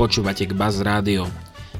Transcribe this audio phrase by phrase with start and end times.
[0.00, 1.28] Počúvate k Buzz Rádio.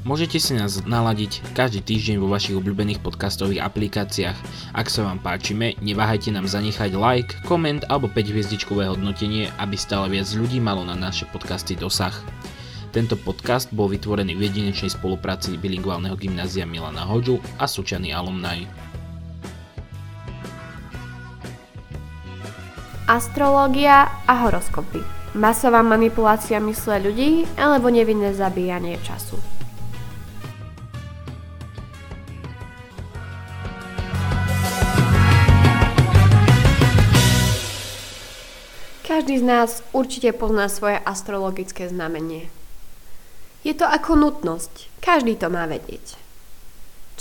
[0.05, 4.37] Môžete si nás naladiť každý týždeň vo vašich obľúbených podcastových aplikáciách.
[4.77, 10.13] Ak sa vám páčime, neváhajte nám zanechať like, koment alebo 5 hviezdičkové hodnotenie, aby stále
[10.13, 12.13] viac ľudí malo na naše podcasty dosah.
[12.93, 18.69] Tento podcast bol vytvorený v jedinečnej spolupráci bilingválneho gymnázia Milana Hoďu a Sučany Alumni.
[23.09, 25.20] Astrológia a horoskopy.
[25.31, 29.39] Masová manipulácia mysle ľudí alebo nevinné zabíjanie času.
[39.07, 42.51] Každý z nás určite pozná svoje astrologické znamenie.
[43.63, 44.91] Je to ako nutnosť.
[44.99, 46.30] Každý to má vedieť.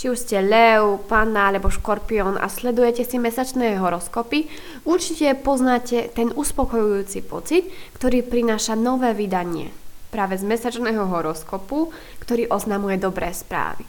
[0.00, 4.48] Či už ste Leu, Panna alebo Škorpión a sledujete si mesačné horoskopy,
[4.88, 7.68] určite poznáte ten uspokojujúci pocit,
[8.00, 9.68] ktorý prináša nové vydanie.
[10.08, 11.92] Práve z mesačného horoskopu,
[12.24, 13.84] ktorý oznamuje dobré správy.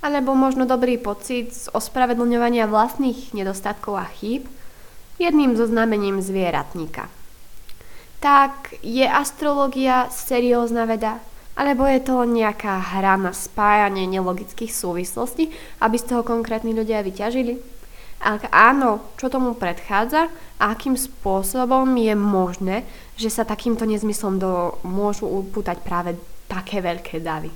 [0.00, 4.48] Alebo možno dobrý pocit z ospravedlňovania vlastných nedostatkov a chýb,
[5.20, 7.12] jedným zo znamením zvieratníka–
[8.22, 11.18] tak je astrológia seriózna veda?
[11.52, 15.52] Alebo je to nejaká hra na spájanie nelogických súvislostí,
[15.84, 17.60] aby z toho konkrétni ľudia vyťažili?
[18.22, 22.86] Ak áno, čo tomu predchádza a akým spôsobom je možné,
[23.18, 26.14] že sa takýmto nezmyslom do, môžu upútať práve
[26.46, 27.50] také veľké davy?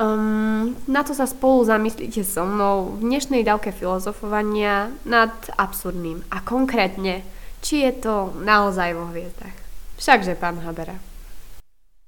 [0.00, 6.40] Um, na to sa spolu zamyslíte so mnou v dnešnej dávke filozofovania nad absurdným a
[6.40, 7.20] konkrétne
[7.60, 9.52] či je to naozaj vo hviezdach.
[10.00, 11.09] Všakže, pán Habera.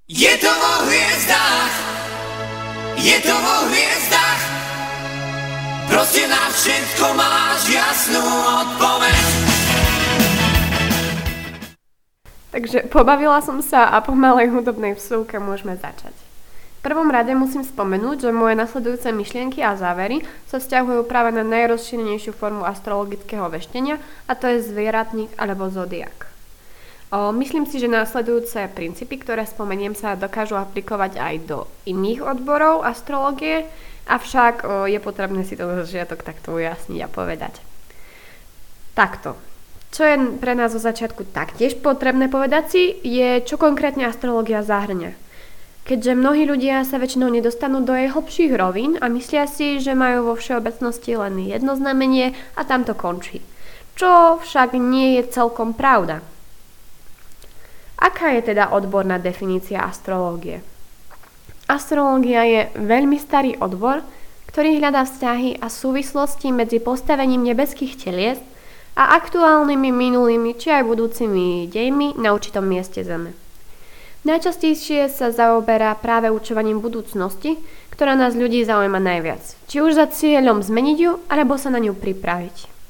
[0.08, 1.74] Je to vo hviezdách,
[2.98, 4.42] je to vo hviezdách,
[5.90, 8.24] proste na všetko máš jasnú
[8.66, 9.24] odpoveď.
[12.52, 16.12] Takže pobavila som sa a po malej hudobnej vsúke môžeme začať
[16.82, 22.34] prvom rade musím spomenúť, že moje nasledujúce myšlienky a závery sa vzťahujú práve na najrozšírenejšiu
[22.34, 26.31] formu astrologického veštenia a to je zvieratník alebo zodiak.
[27.12, 33.68] Myslím si, že následujúce princípy, ktoré spomeniem, sa dokážu aplikovať aj do iných odborov astrológie,
[34.08, 37.60] avšak je potrebné si to do začiatok takto ujasniť a povedať.
[38.96, 39.36] Takto.
[39.92, 45.12] Čo je pre nás zo začiatku taktiež potrebné povedať si, je, čo konkrétne astrológia zahrňa
[45.82, 50.30] keďže mnohí ľudia sa väčšinou nedostanú do jej hlbších rovín a myslia si, že majú
[50.30, 53.42] vo všeobecnosti len jedno znamenie a tam to končí.
[53.98, 56.22] Čo však nie je celkom pravda.
[58.02, 60.58] Aká je teda odborná definícia astrológie?
[61.70, 64.02] Astrológia je veľmi starý odbor,
[64.50, 68.42] ktorý hľadá vzťahy a súvislosti medzi postavením nebeských telies
[68.98, 73.38] a aktuálnymi minulými či aj budúcimi dejmi na určitom mieste Zeme.
[74.26, 77.58] Najčastejšie sa zaoberá práve učovaním budúcnosti,
[77.94, 79.42] ktorá nás ľudí zaujíma najviac.
[79.70, 82.81] Či už za cieľom zmeniť ju, alebo sa na ňu pripraviť.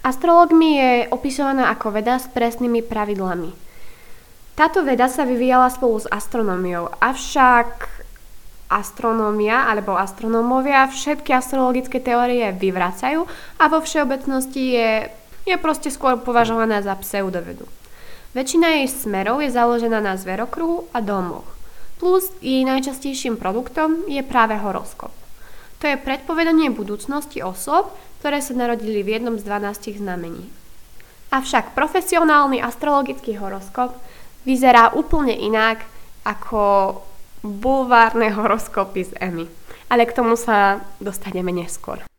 [0.00, 3.52] Astrologmi je opisovaná ako veda s presnými pravidlami.
[4.56, 8.00] Táto veda sa vyvíjala spolu s astronómiou, avšak
[8.70, 13.26] astronómia alebo astronómovia všetky astrologické teórie vyvracajú
[13.58, 14.90] a vo všeobecnosti je,
[15.44, 17.66] je proste skôr považovaná za pseudovedu.
[18.30, 21.44] Väčšina jej smerov je založená na zverokruhu a domoch.
[21.98, 25.10] Plus jej najčastejším produktom je práve horoskop.
[25.80, 27.88] To je predpovedanie budúcnosti osob,
[28.20, 30.44] ktoré sa narodili v jednom z 12 znamení.
[31.32, 33.96] Avšak profesionálny astrologický horoskop
[34.44, 35.80] vyzerá úplne inak
[36.28, 37.00] ako
[37.40, 39.46] bulvárne horoskopy z EMI.
[39.88, 42.09] Ale k tomu sa dostaneme neskôr.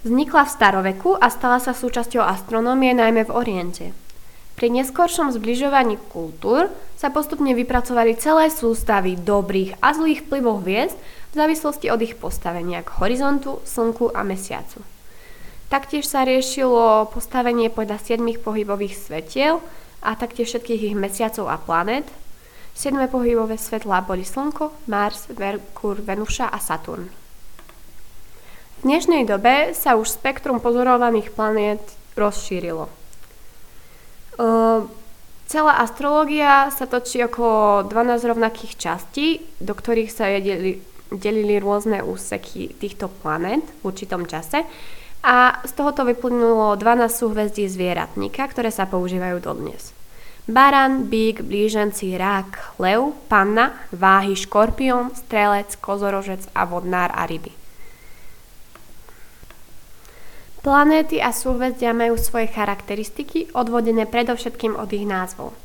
[0.00, 3.86] Vznikla v staroveku a stala sa súčasťou astronómie najmä v Oriente.
[4.56, 11.34] Pri neskoršom zbližovaní kultúr sa postupne vypracovali celé sústavy dobrých a zlých vplyvov hviezd v
[11.36, 14.80] závislosti od ich postavenia k horizontu, slnku a mesiacu.
[15.68, 19.60] Taktiež sa riešilo postavenie podľa 7 pohybových svetiel
[20.00, 22.08] a taktiež všetkých ich mesiacov a planet.
[22.72, 27.20] 7 pohybové svetlá boli Slnko, Mars, Merkur, Venuša a Saturn.
[28.80, 31.84] V dnešnej dobe sa už spektrum pozorovaných planet
[32.16, 32.88] rozšírilo.
[34.40, 34.88] Uh,
[35.44, 40.80] celá astrológia sa točí okolo 12 rovnakých častí, do ktorých sa delili,
[41.12, 44.64] delili rôzne úseky týchto planet v určitom čase.
[45.20, 49.92] a z tohoto vyplynulo 12 súhvezdí zvieratníka, ktoré sa používajú dodnes.
[50.48, 57.59] Baran, bík, blíženci, rák, lev, panna, váhy, škorpión, strelec, kozorožec a vodnár a ryby.
[60.60, 65.56] Planéty a súhvezdia majú svoje charakteristiky odvodené predovšetkým od ich názvov.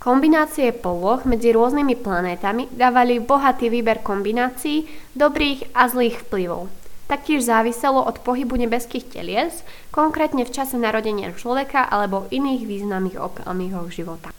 [0.00, 6.72] Kombinácie poloh medzi rôznymi planétami dávali bohatý výber kombinácií dobrých a zlých vplyvov.
[7.12, 13.92] Taktiež záviselo od pohybu nebeských telies, konkrétne v čase narodenia človeka alebo iných významných okamihoch
[13.92, 14.32] života.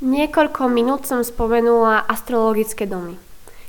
[0.00, 3.20] Niekoľko minút som spomenula astrologické domy.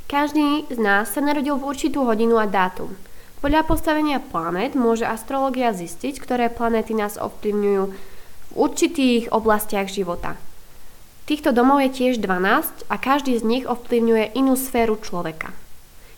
[0.07, 2.95] Každý z nás sa narodil v určitú hodinu a dátum.
[3.39, 10.35] Podľa postavenia planét môže astrológia zistiť, ktoré planéty nás ovplyvňujú v určitých oblastiach života–
[11.27, 15.51] Týchto domov je tiež 12 a každý z nich ovplyvňuje inú sféru človeka.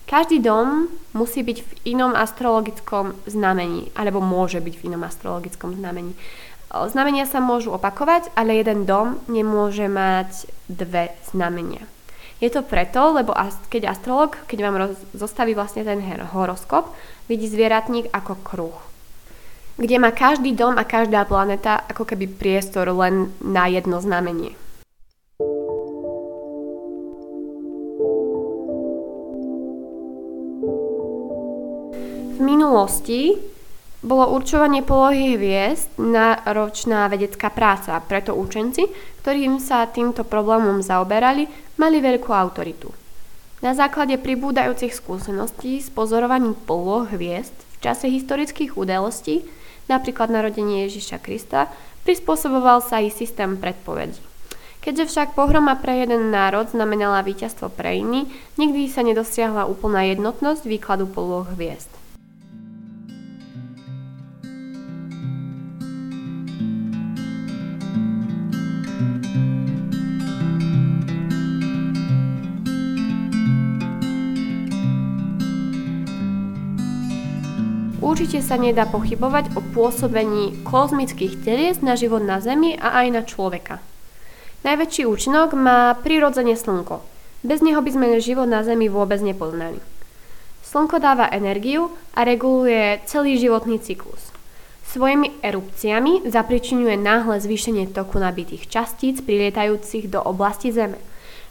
[0.06, 0.86] Každý dom
[1.18, 6.14] musí byť v inom astrologickom znamení, alebo môže byť v inom astrologickom znamení.
[6.70, 11.82] Znamenia sa môžu opakovať, ale jeden dom nemôže mať dve znamenia.
[12.40, 13.36] Je to preto, lebo
[13.68, 16.00] keď astrolog, keď vám roz, zostaví vlastne ten
[16.32, 16.88] horoskop,
[17.28, 18.78] vidí zvieratník ako kruh
[19.80, 24.52] kde má každý dom a každá planeta ako keby priestor len na jedno znamenie.
[32.40, 33.36] minulosti
[34.00, 38.88] bolo určovanie polohy hviezd náročná vedecká práca, preto učenci,
[39.20, 41.44] ktorým sa týmto problémom zaoberali,
[41.76, 42.88] mali veľkú autoritu.
[43.60, 49.44] Na základe pribúdajúcich skúseností s pozorovaním poloh hviezd v čase historických udalostí,
[49.92, 51.68] napríklad narodenie Ježiša Krista,
[52.08, 54.16] prispôsoboval sa i systém predpovedí.
[54.80, 60.64] Keďže však pohroma pre jeden národ znamenala víťazstvo pre iný, nikdy sa nedosiahla úplná jednotnosť
[60.64, 61.99] výkladu poloh hviezd.
[78.00, 83.22] Určite sa nedá pochybovať o pôsobení kozmických telies na život na Zemi a aj na
[83.28, 83.84] človeka.
[84.64, 87.04] Najväčší účinok má prirodzene Slnko.
[87.44, 89.84] Bez neho by sme život na Zemi vôbec nepoznali.
[90.64, 94.32] Slnko dáva energiu a reguluje celý životný cyklus.
[94.88, 100.96] Svojimi erupciami zapričinuje náhle zvýšenie toku nabitých častíc prilietajúcich do oblasti Zeme,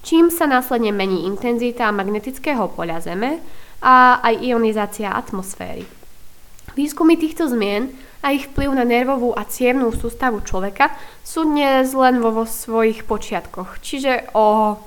[0.01, 3.37] čím sa následne mení intenzita magnetického poľa Zeme
[3.85, 5.98] a aj ionizácia atmosféry.
[6.77, 7.89] Výskumy týchto zmien
[8.21, 10.91] a ich vplyv na nervovú a cievnú sústavu človeka
[11.23, 13.79] sú dnes len vo, vo svojich počiatkoch.
[13.79, 14.77] Čiže o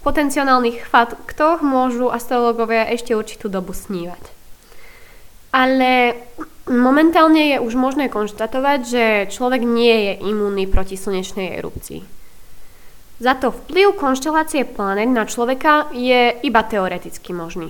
[0.00, 4.22] potenciálnych faktoch môžu astrologovia ešte určitú dobu snívať.
[5.50, 6.14] Ale
[6.70, 12.06] momentálne je už možné konštatovať, že človek nie je imúnny proti slnečnej erupcii.
[13.20, 17.68] Za to vplyv konštelácie planet na človeka je iba teoreticky možný.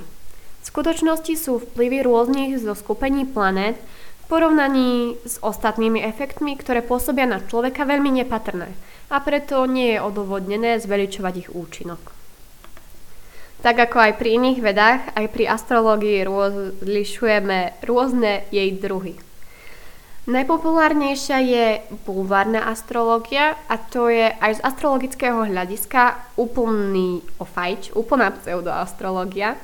[0.61, 7.25] V skutočnosti sú vplyvy rôznych zo skupení planét v porovnaní s ostatnými efektmi, ktoré pôsobia
[7.25, 8.69] na človeka veľmi nepatrné
[9.11, 11.99] a preto nie je odôvodnené zveličovať ich účinok.
[13.61, 19.21] Tak ako aj pri iných vedách, aj pri astrológii rozlišujeme rôzne jej druhy.
[20.31, 21.67] Najpopulárnejšia je
[22.07, 29.59] bulvárna astrológia a to je aj z astrologického hľadiska úplný ofajč, úplná pseudoastrológia,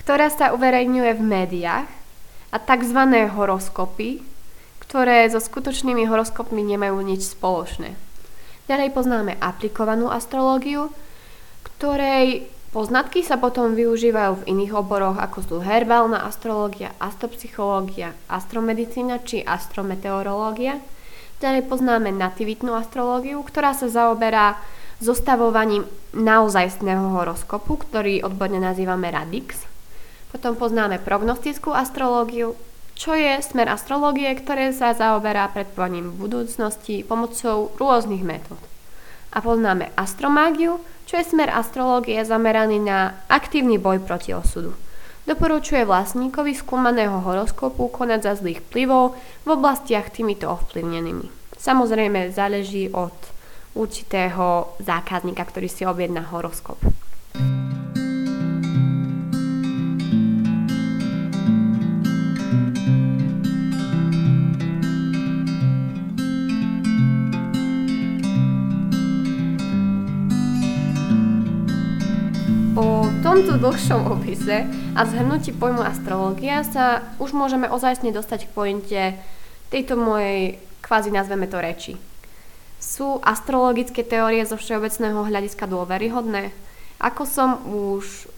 [0.00, 1.88] ktorá sa uverejňuje v médiách
[2.50, 3.00] a tzv.
[3.30, 4.24] horoskopy,
[4.80, 7.94] ktoré so skutočnými horoskopmi nemajú nič spoločné.
[8.66, 10.90] Ďalej poznáme aplikovanú astrológiu,
[11.62, 19.44] ktorej poznatky sa potom využívajú v iných oboroch ako sú herbálna astrológia, astropsychológia, astromedicína či
[19.44, 20.82] astrometeorológia.
[21.38, 24.58] Ďalej poznáme nativitnú astrológiu, ktorá sa zaoberá
[24.98, 29.69] zostavovaním naozajstného horoskopu, ktorý odborne nazývame radix.
[30.30, 32.54] Potom poznáme prognostickú astrológiu,
[32.94, 38.60] čo je smer astrológie, ktoré sa zaoberá predpovaním budúcnosti pomocou rôznych metód.
[39.34, 44.76] A poznáme astromágiu, čo je smer astrológie zameraný na aktívny boj proti osudu.
[45.26, 51.26] Doporučuje vlastníkovi skúmaného horoskopu konať za zlých vplyvov v oblastiach týmito ovplyvnenými.
[51.58, 53.14] Samozrejme záleží od
[53.74, 56.78] určitého zákazníka, ktorý si objedná horoskop.
[73.40, 79.00] Tomto dlhšom opise a zhrnutí pojmu astrológia sa už môžeme ozajstne dostať k pointe
[79.72, 81.96] tejto mojej, kvázi nazveme to reči.
[82.76, 86.52] Sú astrologické teórie zo všeobecného hľadiska dôveryhodné?
[87.00, 88.28] Ako som už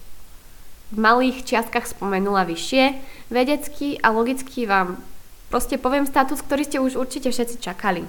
[0.95, 2.95] v malých čiastkách spomenula vyššie,
[3.27, 5.03] vedecky a logicky vám
[5.51, 8.07] proste poviem status, ktorý ste už určite všetci čakali.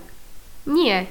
[0.69, 1.09] Nie.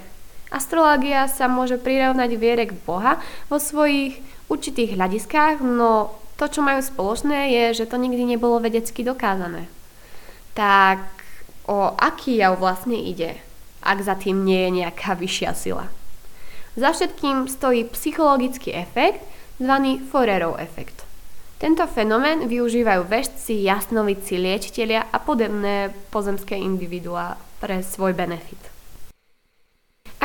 [0.53, 3.17] Astrológia sa môže prirovnať viere k Boha
[3.49, 4.21] vo svojich
[4.53, 9.65] určitých hľadiskách, no to, čo majú spoločné, je, že to nikdy nebolo vedecky dokázané.
[10.53, 11.01] Tak
[11.65, 13.41] o aký jav vlastne ide,
[13.81, 15.89] ak za tým nie je nejaká vyššia sila?
[16.77, 19.25] Za všetkým stojí psychologický efekt,
[19.57, 21.05] zvaný Forerov efekt.
[21.63, 28.72] Tento fenomén využívajú vežci, jasnovici, liečitelia a podobné pozemské individuá pre svoj benefit.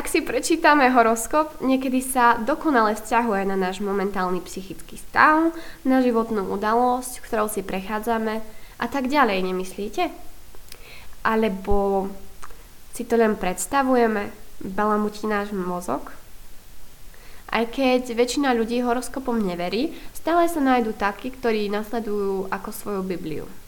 [0.07, 5.51] Ak si prečítame horoskop, niekedy sa dokonale vzťahuje na náš momentálny psychický stav,
[5.83, 8.39] na životnú udalosť, ktorou si prechádzame
[8.79, 10.07] a tak ďalej, nemyslíte?
[11.27, 12.07] Alebo
[12.95, 14.31] si to len predstavujeme,
[14.63, 16.15] balamutí náš mozog?
[17.51, 23.66] Aj keď väčšina ľudí horoskopom neverí, stále sa nájdú takí, ktorí nasledujú ako svoju Bibliu.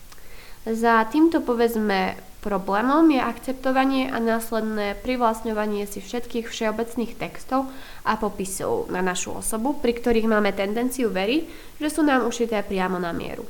[0.68, 7.68] Za týmto povedzme Problémom je akceptovanie a následné privlastňovanie si všetkých všeobecných textov
[8.08, 12.96] a popisov na našu osobu, pri ktorých máme tendenciu veriť, že sú nám ušité priamo
[12.96, 13.44] na mieru.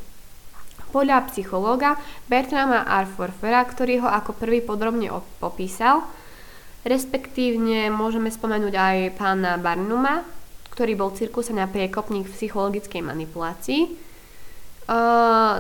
[0.89, 6.01] Podľa psychológa Bertrama Arforfera, ktorý ho ako prvý podrobne popísal,
[6.81, 10.25] respektívne môžeme spomenúť aj pána Barnuma,
[10.73, 14.08] ktorý bol cirkuse na priekopník v psychologickej manipulácii,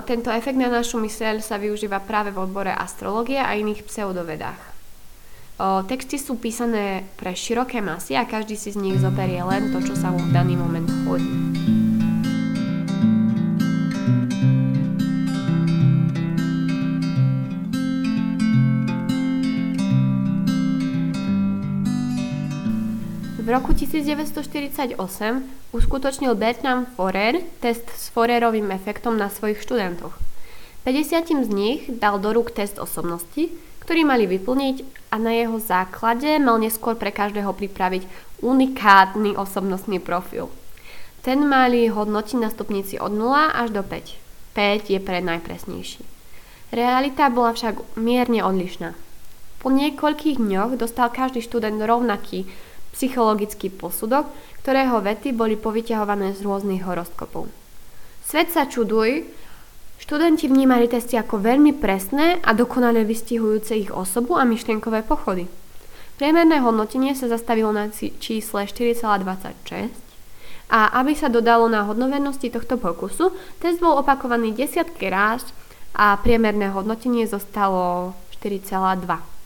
[0.09, 4.61] Tento efekt na našu myseľ sa využíva práve v odbore astrológie a iných pseudovedách.
[5.59, 9.83] Uh, texty sú písané pre široké masy a každý si z nich zoberie len to,
[9.83, 11.48] čo sa mu v daný moment hodí.
[23.49, 24.93] V roku 1948
[25.73, 30.13] uskutočnil Bertram Forer test s Forerovým efektom na svojich študentoch.
[30.85, 33.49] 50 z nich dal do rúk test osobnosti,
[33.81, 38.05] ktorý mali vyplniť a na jeho základe mal neskôr pre každého pripraviť
[38.45, 40.53] unikátny osobnostný profil.
[41.25, 44.53] Ten mali hodnotiť na stupnici od 0 až do 5.
[44.53, 46.05] 5 je pre najpresnejší.
[46.69, 48.93] Realita bola však mierne odlišná.
[49.57, 52.45] Po niekoľkých dňoch dostal každý študent rovnaký
[52.99, 54.27] psychologický posudok,
[54.59, 57.47] ktorého vety boli povyťahované z rôznych horoskopov.
[58.27, 59.23] Svet sa čuduj,
[60.03, 65.47] študenti vnímali testy ako veľmi presné a dokonale vystihujúce ich osobu a myšlienkové pochody.
[66.19, 69.95] Priemerné hodnotenie sa zastavilo na čísle 4,26
[70.67, 73.31] a aby sa dodalo na hodnovernosti tohto pokusu,
[73.63, 75.47] test bol opakovaný desiatky ráz
[75.95, 78.13] a priemerné hodnotenie zostalo
[78.43, 79.38] 4,2.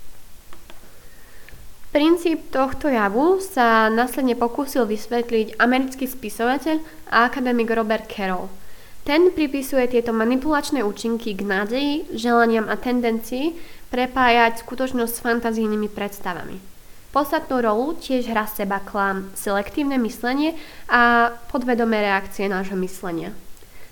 [1.94, 6.82] Princíp tohto javu sa následne pokúsil vysvetliť americký spisovateľ
[7.14, 8.50] a akademik Robert Carroll.
[9.06, 13.54] Ten pripisuje tieto manipulačné účinky k nádeji, želaniam a tendencii
[13.94, 16.58] prepájať skutočnosť s fantazijnými predstavami.
[17.14, 20.58] Podstatnú rolu tiež hrá seba klam, selektívne myslenie
[20.90, 23.38] a podvedomé reakcie nášho myslenia.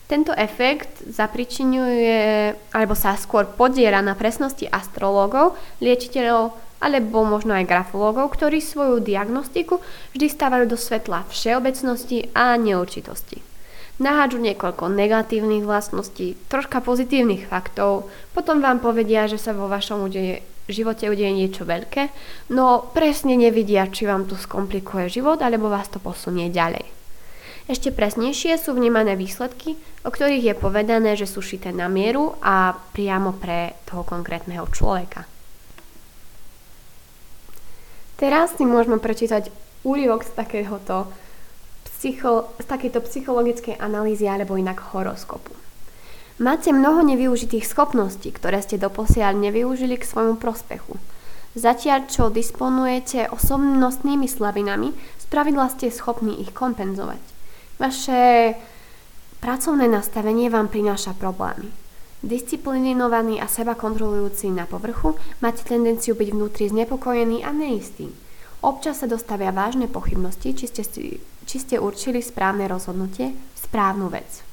[0.09, 8.33] Tento efekt zapričinuje, alebo sa skôr podiera na presnosti astrológov, liečiteľov alebo možno aj grafológov,
[8.33, 9.79] ktorí svoju diagnostiku
[10.17, 13.39] vždy stávajú do svetla všeobecnosti a neurčitosti.
[14.01, 20.41] Nahádžu niekoľko negatívnych vlastností, troška pozitívnych faktov, potom vám povedia, že sa vo vašom udeje,
[20.65, 22.09] živote udeje niečo veľké,
[22.49, 26.81] no presne nevidia, či vám to skomplikuje život, alebo vás to posunie ďalej.
[27.69, 32.73] Ešte presnejšie sú vnímané výsledky, o ktorých je povedané, že sú šité na mieru a
[32.73, 35.29] priamo pre toho konkrétneho človeka.
[38.21, 39.49] Teraz si môžeme prečítať
[39.81, 41.09] úryvok z takéhoto
[41.89, 45.57] psycho, z takéto psychologickej analýzy alebo inak horoskopu.
[46.37, 51.01] Máte mnoho nevyužitých schopností, ktoré ste doposiaľ nevyužili k svojmu prospechu.
[51.57, 57.21] Zatiaľ, čo disponujete osobnostnými slabinami, spravidla ste schopní ich kompenzovať.
[57.81, 58.53] Vaše
[59.41, 61.73] pracovné nastavenie vám prináša problémy.
[62.21, 68.13] Disciplinovaný a seba kontrolujúci na povrchu, máte tendenciu byť vnútri znepokojený a neistý.
[68.61, 70.85] Občas sa dostavia vážne pochybnosti, či ste,
[71.49, 74.45] či ste určili správne rozhodnutie, správnu vec.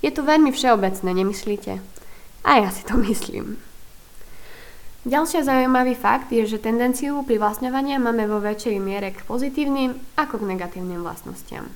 [0.00, 1.72] Je to veľmi všeobecné, nemyslíte?
[2.48, 3.60] A ja si to myslím.
[5.04, 10.48] Ďalšia zaujímavý fakt je, že tendenciu privlastňovania máme vo väčšej miere k pozitívnym ako k
[10.56, 11.72] negatívnym vlastnostiam.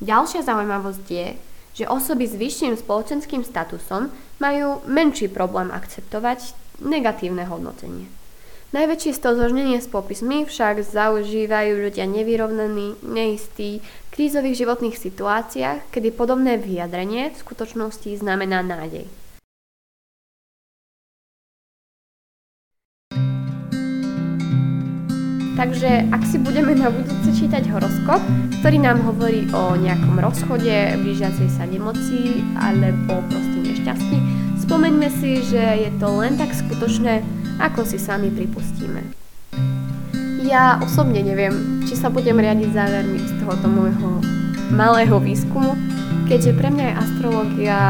[0.00, 1.36] Ďalšia zaujímavosť je,
[1.74, 8.06] že osoby s vyšším spoločenským statusom majú menší problém akceptovať negatívne hodnotenie.
[8.74, 16.58] Najväčšie stozožnenie s popismi však zaužívajú ľudia nevyrovnaní, neistí, v krízových životných situáciách, kedy podobné
[16.58, 19.06] vyjadrenie v skutočnosti znamená nádej.
[25.64, 28.20] Takže ak si budeme na budúce čítať horoskop,
[28.60, 30.68] ktorý nám hovorí o nejakom rozchode,
[31.00, 34.16] blížiacej sa nemoci alebo proste nešťastí,
[34.60, 37.24] spomeňme si, že je to len tak skutočné,
[37.64, 39.08] ako si sami pripustíme.
[40.44, 44.20] Ja osobne neviem, či sa budem riadiť závermi z tohoto môjho
[44.68, 45.80] malého výskumu,
[46.28, 47.80] keďže pre mňa je astrológia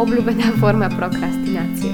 [0.00, 1.92] obľúbená forma prokrastinácie.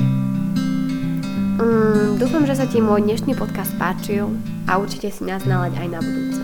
[1.59, 4.31] Um, dúfam, že sa ti môj dnešný podcast páčil
[4.71, 6.43] a určite si nás nalaď aj na budúce.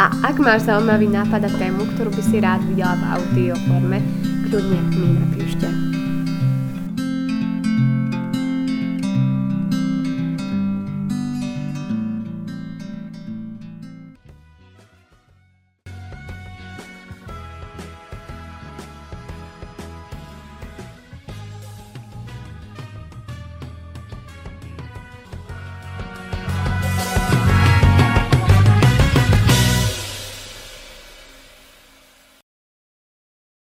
[0.00, 4.00] A ak máš zaujímavý nápad a tému, ktorú by si rád videla v audio forme,
[4.48, 5.93] kľudne mi napíšte.